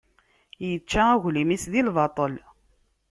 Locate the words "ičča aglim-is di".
0.69-1.81